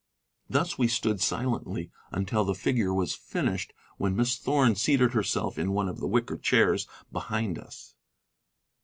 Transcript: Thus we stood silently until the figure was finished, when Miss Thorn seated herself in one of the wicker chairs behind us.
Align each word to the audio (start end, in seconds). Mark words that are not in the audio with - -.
Thus 0.49 0.79
we 0.79 0.87
stood 0.87 1.21
silently 1.21 1.91
until 2.11 2.43
the 2.43 2.55
figure 2.55 2.91
was 2.91 3.13
finished, 3.13 3.71
when 3.99 4.15
Miss 4.15 4.35
Thorn 4.35 4.73
seated 4.73 5.13
herself 5.13 5.59
in 5.59 5.73
one 5.73 5.87
of 5.87 5.99
the 5.99 6.07
wicker 6.07 6.37
chairs 6.39 6.87
behind 7.11 7.59
us. 7.59 7.93